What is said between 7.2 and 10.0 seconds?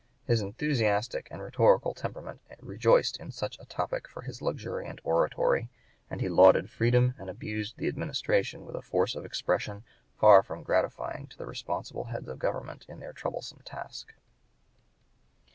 abused the administration with a force of expression